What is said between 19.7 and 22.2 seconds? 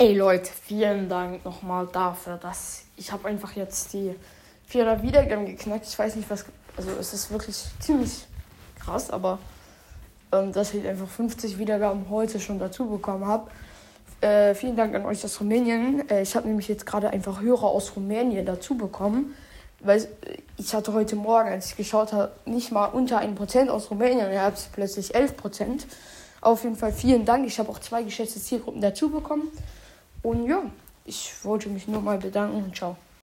Weil ich hatte heute Morgen, als ich geschaut